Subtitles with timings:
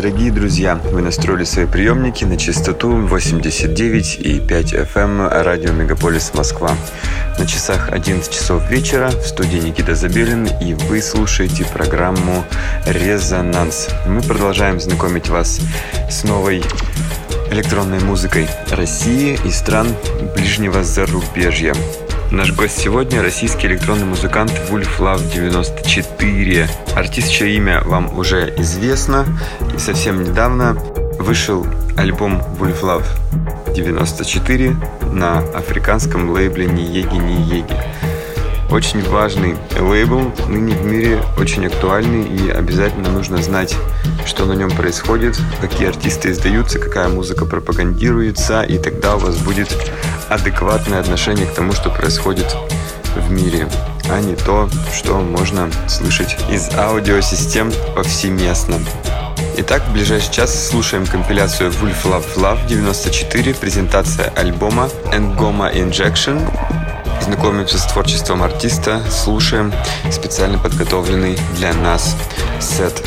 [0.00, 0.80] дорогие друзья!
[0.92, 4.46] Вы настроили свои приемники на частоту 89,5
[4.94, 6.70] FM радио Мегаполис Москва.
[7.38, 12.46] На часах 11 часов вечера в студии Никита Забелин и вы слушаете программу
[12.86, 13.90] «Резонанс».
[14.06, 15.60] Мы продолжаем знакомить вас
[16.08, 16.62] с новой
[17.50, 19.88] электронной музыкой России и стран
[20.34, 21.74] ближнего зарубежья.
[22.30, 26.68] Наш гость сегодня– российский электронный музыкант Wolf Love 94.
[26.94, 29.26] Артист, чье имя вам уже известно.
[29.74, 30.74] И совсем недавно
[31.18, 34.76] вышел альбом Wolf Love 94
[35.12, 37.76] на африканском лейбле Ниеги Ниеги.
[38.70, 43.74] Очень важный лейбл, ныне в мире очень актуальный и обязательно нужно знать,
[44.24, 49.76] что на нем происходит, какие артисты издаются, какая музыка пропагандируется, и тогда у вас будет
[50.30, 52.56] адекватное отношение к тому, что происходит
[53.16, 53.68] в мире,
[54.08, 58.76] а не то, что можно слышать из аудиосистем повсеместно.
[59.58, 66.40] Итак, в ближайший час слушаем компиляцию Wolf Love Love 94, презентация альбома Ngoma Injection.
[67.20, 69.72] Знакомимся с творчеством артиста, слушаем
[70.10, 72.16] специально подготовленный для нас
[72.60, 73.02] сет.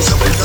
[0.00, 0.39] Eso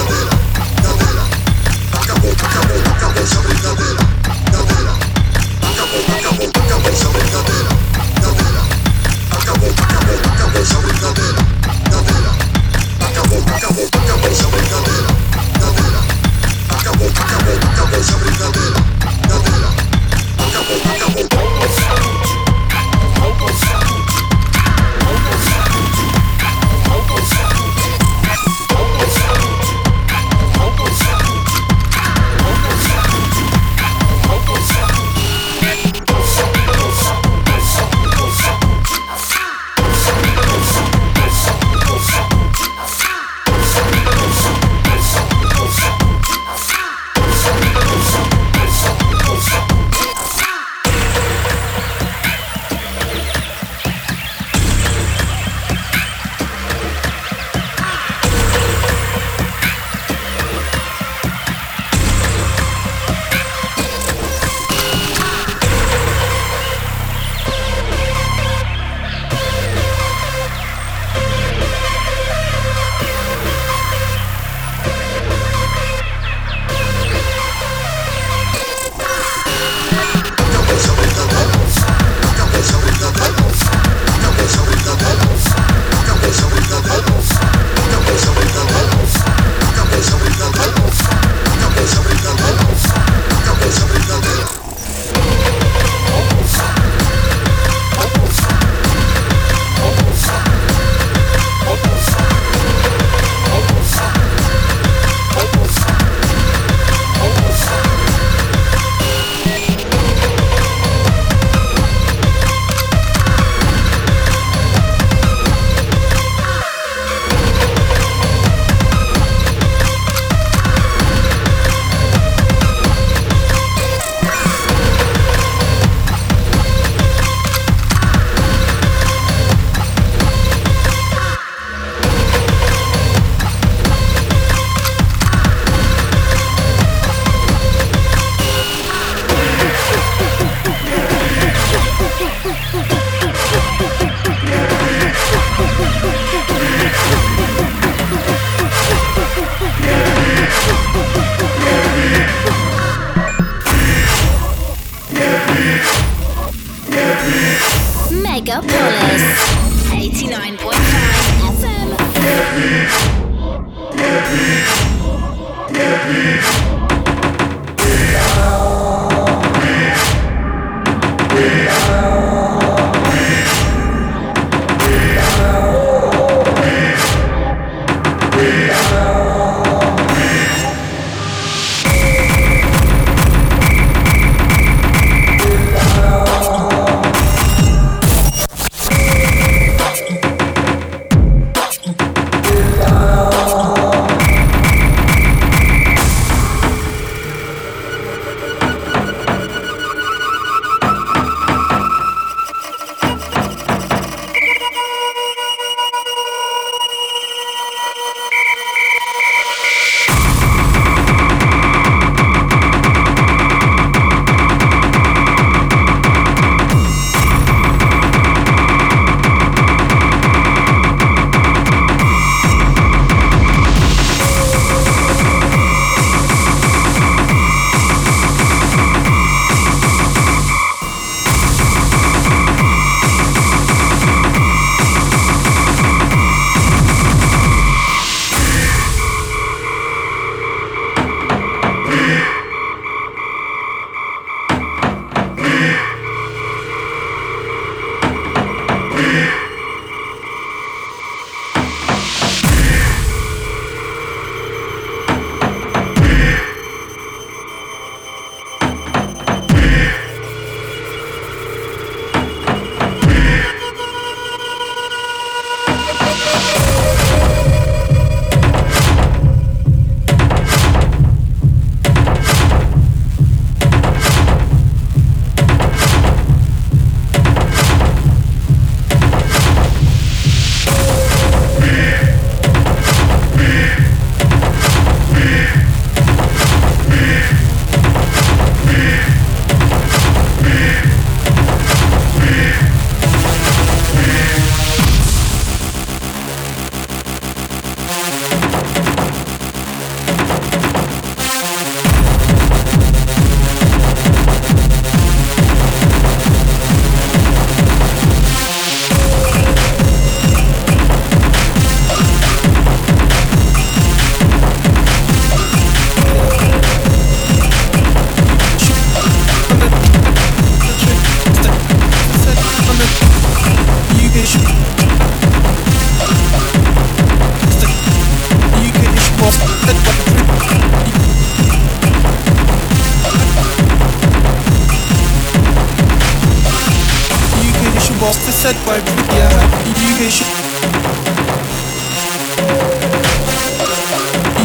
[338.05, 339.25] off the set by Rukia
[339.65, 340.29] Education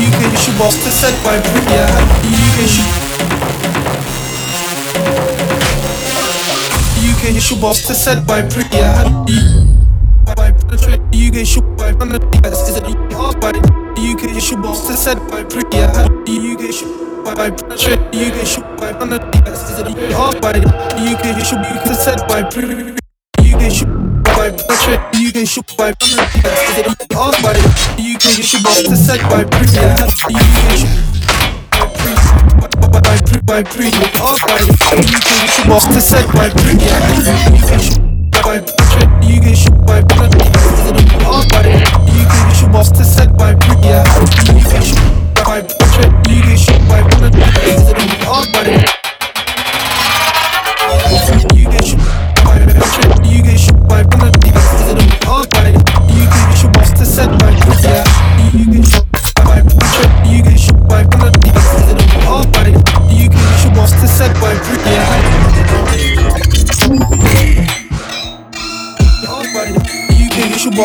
[0.00, 1.84] Education the set by Rukia
[2.24, 2.86] Education
[7.10, 8.80] UK should boss the set by pretty
[10.24, 11.92] by penetrate the UK should by
[12.66, 12.80] is a
[13.40, 15.76] by the UK should boss the set by pretty
[16.24, 16.72] the UK
[17.36, 17.76] by the
[18.24, 19.84] UK should by penetrate is a
[20.40, 23.00] by the UK should be set by pretty
[25.20, 27.52] you can shoot by pretty Cause they don't off by
[28.00, 30.08] You can get shoot by the side by pretty You can
[30.80, 31.04] shoot
[32.96, 34.72] by pretty by pretty off by it
[35.12, 36.88] You can get shoot by the side by pretty
[37.52, 38.00] You can shoot
[38.40, 42.56] by pretty You can shoot by pretty Cause they don't off by You can get
[42.56, 45.04] shoot by the side by pretty You can shoot
[45.44, 48.99] by pretty You can shoot by pretty Cause they don't off by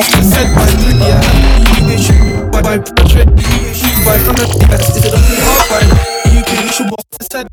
[0.03, 1.15] fuck said by media
[1.59, 5.17] You can shoot by by portrait You can shoot by from the best It's a
[5.17, 7.47] hard by You can shoot by said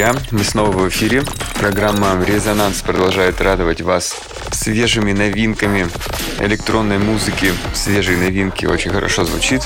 [0.00, 1.22] друзья, мы снова в эфире.
[1.58, 4.16] Программа «Резонанс» продолжает радовать вас
[4.50, 5.90] свежими новинками
[6.38, 7.52] электронной музыки.
[7.74, 9.62] Свежие новинки очень хорошо звучит.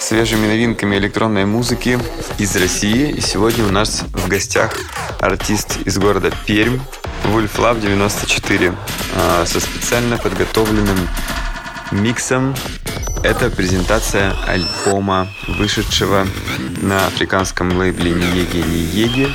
[0.00, 2.00] Свежими новинками электронной музыки
[2.38, 3.12] из России.
[3.12, 4.76] И сегодня у нас в гостях
[5.20, 6.80] артист из города Пермь,
[7.26, 8.74] Wolf Lab 94,
[9.14, 10.98] а, со специально подготовленным
[11.92, 12.56] миксом
[13.22, 16.26] это презентация альбома, вышедшего
[16.80, 19.28] на африканском лейбле Ниеги Ниеги.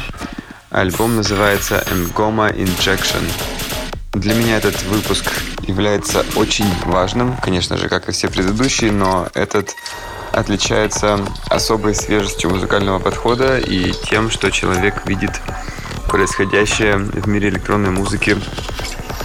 [0.72, 3.30] Альбом называется Ngoma Injection.
[4.14, 5.26] Для меня этот выпуск
[5.68, 9.76] является очень важным, конечно же, как и все предыдущие, но этот
[10.32, 11.20] отличается
[11.50, 15.42] особой свежестью музыкального подхода и тем, что человек видит
[16.08, 18.38] происходящее в мире электронной музыки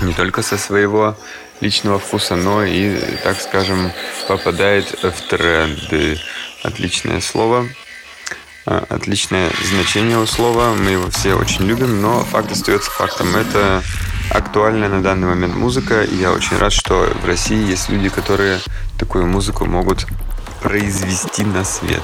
[0.03, 1.17] не только со своего
[1.61, 3.93] личного вкуса, но и, так скажем,
[4.27, 6.19] попадает в тренды.
[6.65, 7.69] Отличное слово,
[8.67, 13.35] отличное значение у слова, мы его все очень любим, но факт остается фактом.
[13.37, 13.83] Это
[14.31, 18.59] актуальная на данный момент музыка, и я очень рад, что в России есть люди, которые
[18.99, 20.07] такую музыку могут
[20.62, 22.03] произвести на свет.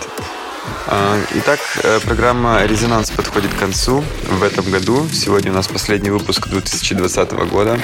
[0.87, 5.09] А, итак, э, программа «Резонанс» подходит к концу в этом году.
[5.13, 7.81] Сегодня у нас последний выпуск 2020 года.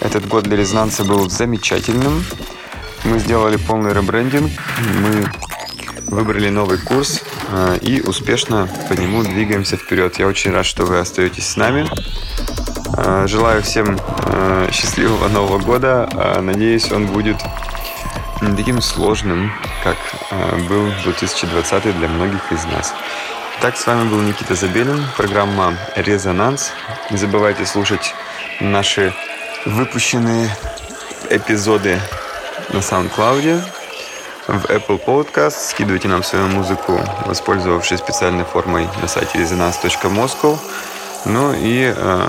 [0.00, 2.24] Этот год для «Резонанса» был замечательным.
[3.02, 4.52] Мы сделали полный ребрендинг,
[5.00, 5.26] мы
[6.06, 7.20] выбрали новый курс
[7.80, 10.18] и успешно по нему двигаемся вперед.
[10.18, 11.86] Я очень рад, что вы остаетесь с нами.
[12.96, 13.98] Э, желаю всем
[14.70, 16.08] счастливого Нового года.
[16.40, 17.36] Надеюсь, он будет
[18.42, 19.52] не таким сложным,
[19.84, 19.96] как
[20.30, 22.92] э, был 2020 для многих из нас.
[23.60, 26.72] Так, с вами был Никита Забелин, программа «Резонанс».
[27.10, 28.14] Не забывайте слушать
[28.60, 29.14] наши
[29.64, 30.50] выпущенные
[31.30, 32.00] эпизоды
[32.72, 33.62] на SoundCloud,
[34.52, 35.70] в Apple Podcast.
[35.70, 40.58] Скидывайте нам свою музыку, воспользовавшись специальной формой на сайте resonance.moscow.
[41.24, 42.26] Ну и э,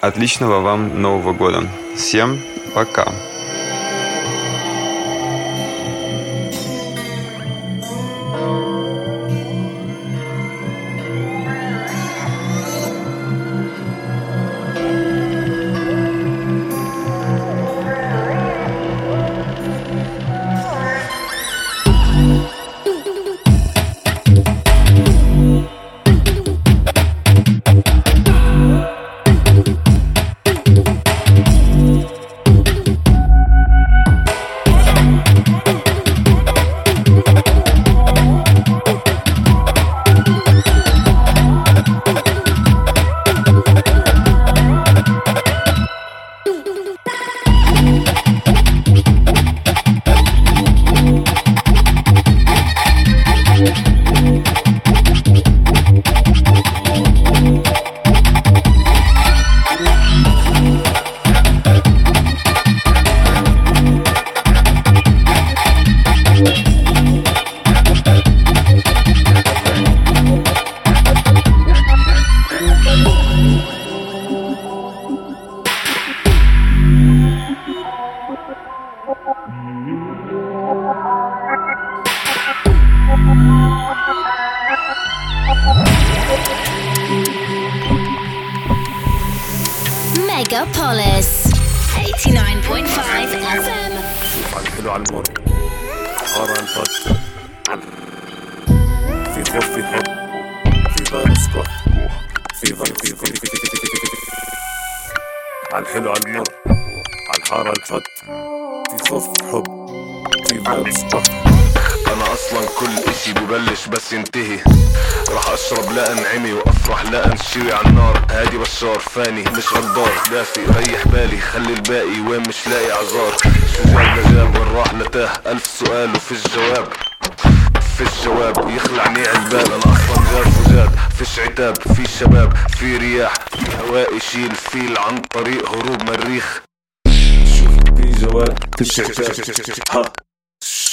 [0.00, 1.62] отличного вам Нового года.
[1.96, 2.38] Всем
[2.74, 3.06] пока!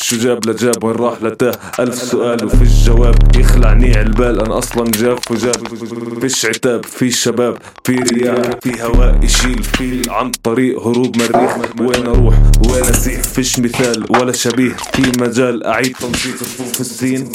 [0.08, 4.39] شو جاب لجاب وين راح لتاه ألف سؤال وفي الجواب يخلعني عالبال.
[4.41, 5.68] أنا أصلا جاف وجاب.
[6.22, 12.06] فيش عتاب في شباب في رياح في هواء يشيل فيل عن طريق هروب مريخ وين
[12.06, 12.36] أروح؟
[12.70, 14.76] وين أسيح؟ فيش مثال ولا شبيه.
[14.93, 17.32] في مجال أعيد تنسيق رفوف السين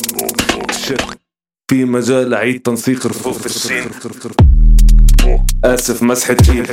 [1.70, 3.84] في مجال أعيد تنسيق رفوف السين
[5.64, 6.66] آسف مسحة إيد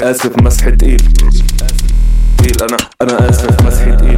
[0.00, 1.18] آسف مسحة إيد
[2.42, 2.62] تقيل.
[2.62, 4.16] أنا أنا آسف مسحي تقيل.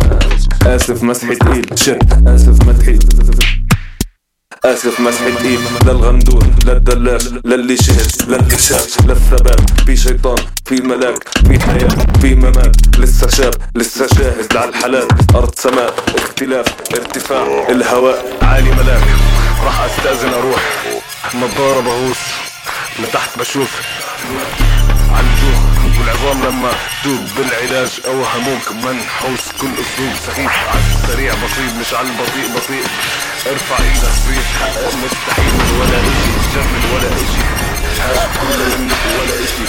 [0.66, 1.66] آسف مسحي تقيل.
[1.79, 2.99] شت آسف مسحي
[4.64, 5.61] آسف مسح تقيل.
[5.87, 12.77] للغندور للدلاش للي شهد للي شاف للثبات في شيطان في ملاك في حياة في ممات.
[12.99, 17.66] لسه شاب لسه جاهز لعالحلال أرض سماء اختلاف ارتفاع.
[17.70, 19.03] الهواء عالي ملاك.
[19.64, 20.62] راح أستأذن أروح.
[21.35, 22.18] نظارة بغوص.
[23.03, 23.81] لتحت بشوف.
[25.11, 26.70] عالجوع والعظام لما
[27.05, 32.84] تدوب بالعلاج أو من منحوس كل أسلوب سخيف عالسريع سريع بسيط مش على البطيء بطيء
[33.53, 34.47] ارفع إيدك صيح
[35.05, 36.32] مستحيل ولا إشي.
[36.55, 37.42] جمل ولا إشي.
[38.03, 39.64] حاجة كل ولا إشي.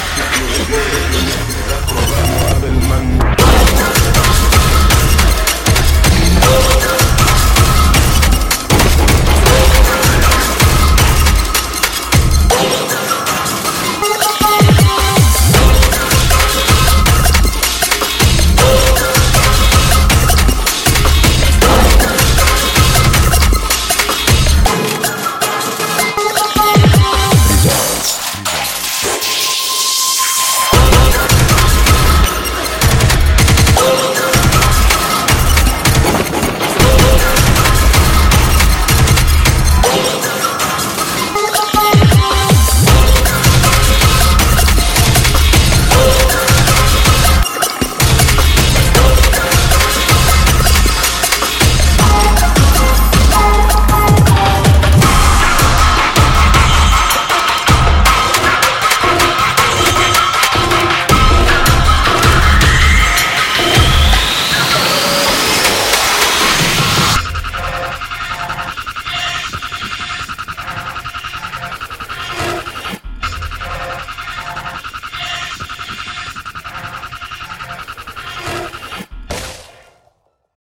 [2.49, 3.14] قبل من